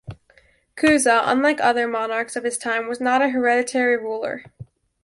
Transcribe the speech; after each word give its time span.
Cuza, 0.75 1.21
unlike 1.25 1.59
other 1.61 1.87
monarchs 1.87 2.35
of 2.35 2.43
his 2.43 2.57
time, 2.57 2.87
was 2.87 2.99
not 2.99 3.21
a 3.21 3.29
hereditary 3.29 3.97
ruler. 3.97 4.43